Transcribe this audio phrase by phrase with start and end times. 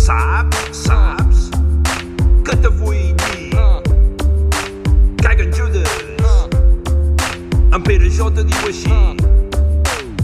[0.00, 1.50] Saps, saps?
[2.42, 3.52] Que te vull dir?
[5.20, 5.90] Caguen Judes
[7.70, 8.94] En Pere te diu així.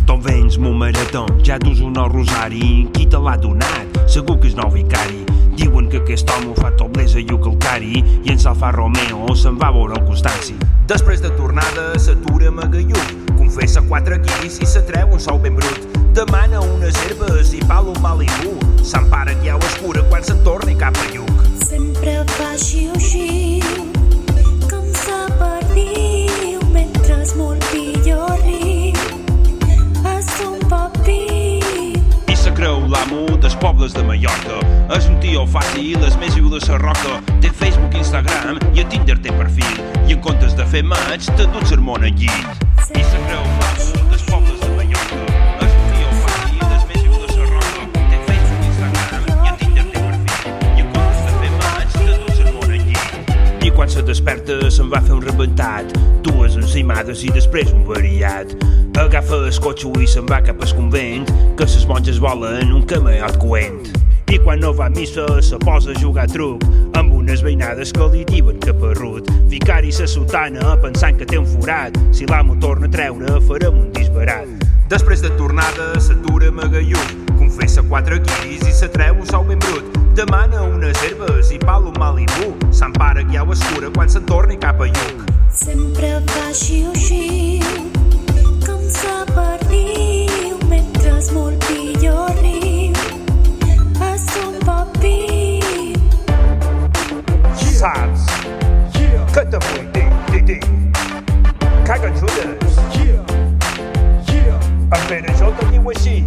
[0.09, 4.01] Ton vens mon marató, ja dus un nou rosari, qui te l'ha donat?
[4.09, 5.27] Segur que és nou vicari.
[5.61, 9.69] Diuen que aquest home fa tot blesa i calcari i en Salfa Romeo se'n va
[9.77, 10.57] veure el Constanci.
[10.89, 15.85] Després de tornada s'atura Magalluk Confessa quatre guiris i s'atreu un sou ben brut.
[16.17, 18.57] Demana unes herbes i palo un Malibu
[18.87, 19.66] S'empara que ho escura
[20.17, 23.83] quan se'n torni cap a lluc Sempre fa xiu-xiu,
[24.71, 28.97] com se perdiu, mentre molt millor riu.
[30.15, 31.19] És un papi,
[32.33, 34.63] I se creu l'amo dels pobles de Mallorca.
[34.97, 37.21] És un tio fàcil, és més viu de la roca.
[37.45, 39.85] Té Facebook, Instagram i a Tinder té perfil.
[40.07, 42.69] I en comptes de fer maig, te du sermón al llit.
[42.89, 43.56] I se creu
[53.97, 55.93] se desperta se'n va fer un rebentat.
[56.25, 58.53] Dues encimades i després un variat.
[59.01, 61.25] Agafa el cotxe i se'n va cap al convent
[61.57, 63.81] que ses monges volen un camellot coent
[64.35, 66.65] i quan no va a missa se posa a jugar a truc
[66.99, 69.31] amb unes veïnades que li diuen que perrut.
[69.49, 71.97] Vicari sa sotana pensant que té un forat.
[72.13, 74.67] Si l'amo torna a treure farem un disbarat.
[74.93, 79.97] Després de tornada s'atura Magalluk Confessa quatre guiris i s'atreu un sou ben brut.
[80.19, 82.56] Demana unes herbes i palo un que
[83.37, 87.65] ja ho escura quan se'n torni cap a lluc sempre fa xiu-xiu,
[88.65, 92.97] com se perdiu, mentre molt millor riu.
[94.09, 95.17] És un papi,
[97.77, 98.25] Saps
[99.35, 100.61] que te vull dir, dir, dir
[101.85, 102.57] Caguen Judes
[104.87, 106.21] En Pere jo te diu així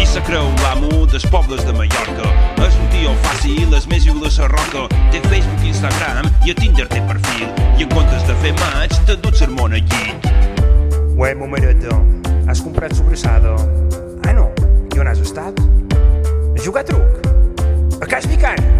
[0.00, 2.30] i se creu l'amo dels pobles de Mallorca.
[2.64, 4.88] És un tio fàcil, és més viu de la roca.
[5.12, 7.46] Té Facebook, Instagram i a Tinder té perfil.
[7.78, 10.28] I en comptes de fer maig, te du sermón al llit.
[11.14, 11.98] Ué, momereta,
[12.48, 13.54] has comprat sobrassada?
[14.26, 14.48] Ah, no,
[14.94, 15.62] i on has estat?
[15.94, 18.00] A jugar a truc?
[18.02, 18.71] A cas picant?